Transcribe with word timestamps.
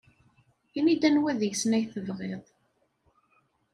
Ini-d 0.77 1.03
anwa 1.07 1.31
deg-sen 1.39 1.75
ay 1.77 1.83
tebɣiḍ. 1.93 2.43